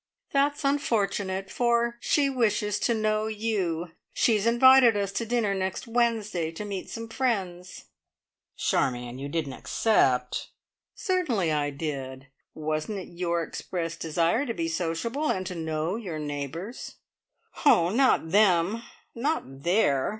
[0.33, 3.91] "That's unfortunate, for she wishes to know you.
[4.15, 7.85] She has invited us to dinner next Wednesday to meet some friends."
[8.57, 9.19] "Charmion!
[9.19, 10.47] You didn't accept?"
[10.95, 12.29] "Certainly I did.
[12.55, 16.95] Wasn't it your express desire to be sociable, and to know your neighbours?"
[17.63, 18.81] "Oh, not them
[19.13, 20.09] not there!